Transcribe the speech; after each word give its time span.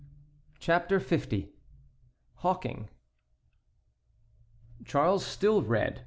CHAPTER 0.59 0.95
L. 0.99 1.19
HAWKING. 2.37 2.89
Charles 4.83 5.23
still 5.23 5.61
read. 5.61 5.99